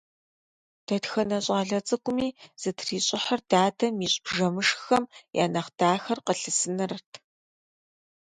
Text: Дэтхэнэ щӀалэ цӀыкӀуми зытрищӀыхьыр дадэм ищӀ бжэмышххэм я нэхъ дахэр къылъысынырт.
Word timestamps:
Дэтхэнэ 0.85 1.37
щӀалэ 1.45 1.79
цӀыкӀуми 1.87 2.27
зытрищӀыхьыр 2.61 3.39
дадэм 3.49 3.95
ищӀ 4.05 4.19
бжэмышххэм 4.23 5.03
я 5.43 5.45
нэхъ 5.53 5.71
дахэр 5.77 6.19
къылъысынырт. 6.25 7.09